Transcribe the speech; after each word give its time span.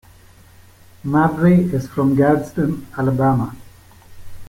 Mabrey 1.05 1.71
is 1.71 1.87
from 1.87 2.15
Gadsden, 2.15 2.87
Alabama. 2.97 3.55